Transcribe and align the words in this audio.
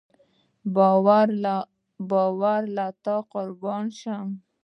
یاره 2.35 2.65
له 2.75 2.85
تا 3.03 3.15
قربان 3.31 3.85
شم 3.99 4.27